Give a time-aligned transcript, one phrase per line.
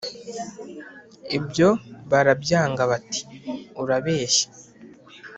[1.37, 1.69] ibyo
[2.11, 3.21] barabyanga bati:
[3.81, 4.47] urabeshya